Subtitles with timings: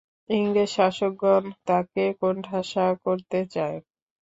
[0.29, 3.77] ইংরেজ শাসকগণ তাঁকে কোণঠাসা করতে চায়।